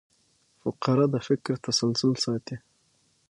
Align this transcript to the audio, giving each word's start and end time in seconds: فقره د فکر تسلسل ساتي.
فقره 0.61 1.05
د 1.13 1.15
فکر 1.27 1.53
تسلسل 1.65 2.11
ساتي. 2.25 2.55